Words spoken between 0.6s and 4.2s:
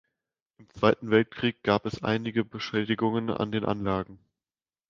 Zweiten Weltkrieg gab es einige Beschädigungen an den Anlagen.